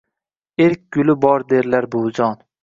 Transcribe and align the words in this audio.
—Erk 0.65 0.81
guli 0.97 1.15
bor, 1.27 1.47
derlar, 1.53 1.89
buvijon 1.99 2.43